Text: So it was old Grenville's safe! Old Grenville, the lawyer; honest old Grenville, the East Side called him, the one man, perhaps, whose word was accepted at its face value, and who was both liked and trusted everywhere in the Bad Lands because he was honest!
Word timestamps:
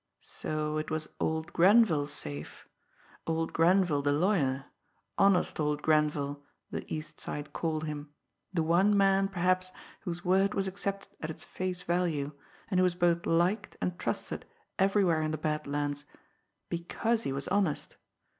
So 0.23 0.77
it 0.77 0.89
was 0.89 1.09
old 1.19 1.53
Grenville's 1.53 2.11
safe! 2.11 2.67
Old 3.27 3.53
Grenville, 3.53 4.01
the 4.01 4.11
lawyer; 4.11 4.65
honest 5.19 5.59
old 5.59 5.83
Grenville, 5.83 6.41
the 6.71 6.91
East 6.91 7.19
Side 7.19 7.53
called 7.53 7.83
him, 7.83 8.09
the 8.51 8.63
one 8.63 8.97
man, 8.97 9.27
perhaps, 9.27 9.71
whose 9.99 10.25
word 10.25 10.55
was 10.55 10.67
accepted 10.67 11.09
at 11.21 11.29
its 11.29 11.43
face 11.43 11.83
value, 11.83 12.31
and 12.71 12.79
who 12.79 12.83
was 12.83 12.95
both 12.95 13.27
liked 13.27 13.77
and 13.79 13.99
trusted 13.99 14.43
everywhere 14.79 15.21
in 15.21 15.29
the 15.29 15.37
Bad 15.37 15.67
Lands 15.67 16.05
because 16.67 17.21
he 17.21 17.31
was 17.31 17.47
honest! 17.49 17.97